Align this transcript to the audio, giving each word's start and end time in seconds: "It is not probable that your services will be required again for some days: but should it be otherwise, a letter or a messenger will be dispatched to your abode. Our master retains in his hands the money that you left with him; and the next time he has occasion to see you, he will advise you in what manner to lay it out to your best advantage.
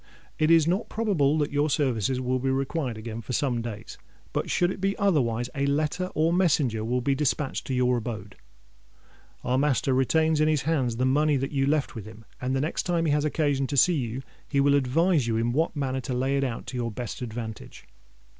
"It 0.39 0.49
is 0.49 0.65
not 0.67 0.89
probable 0.89 1.37
that 1.37 1.51
your 1.51 1.69
services 1.69 2.19
will 2.19 2.39
be 2.39 2.49
required 2.49 2.97
again 2.97 3.21
for 3.21 3.33
some 3.33 3.61
days: 3.61 3.99
but 4.33 4.49
should 4.49 4.71
it 4.71 4.81
be 4.81 4.97
otherwise, 4.97 5.47
a 5.53 5.67
letter 5.67 6.09
or 6.15 6.31
a 6.31 6.35
messenger 6.35 6.83
will 6.83 7.01
be 7.01 7.13
dispatched 7.13 7.67
to 7.67 7.75
your 7.75 7.97
abode. 7.97 8.35
Our 9.43 9.59
master 9.59 9.93
retains 9.93 10.41
in 10.41 10.47
his 10.47 10.63
hands 10.63 10.95
the 10.95 11.05
money 11.05 11.37
that 11.37 11.51
you 11.51 11.67
left 11.67 11.93
with 11.93 12.05
him; 12.05 12.25
and 12.41 12.55
the 12.55 12.61
next 12.61 12.81
time 12.81 13.05
he 13.05 13.11
has 13.11 13.25
occasion 13.25 13.67
to 13.67 13.77
see 13.77 13.93
you, 13.93 14.23
he 14.47 14.59
will 14.59 14.73
advise 14.73 15.27
you 15.27 15.37
in 15.37 15.51
what 15.53 15.75
manner 15.75 16.01
to 16.01 16.15
lay 16.15 16.35
it 16.35 16.43
out 16.43 16.65
to 16.67 16.77
your 16.77 16.89
best 16.91 17.21
advantage. 17.21 17.85